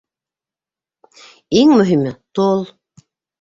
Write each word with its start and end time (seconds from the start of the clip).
Иң 1.59 1.75
мөһиме- 1.81 2.15
тол. 2.41 2.65